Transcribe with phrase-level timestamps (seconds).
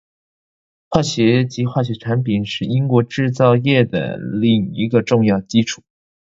[0.89, 5.83] 化学及化学产品是英国制造业的另一个重要基础。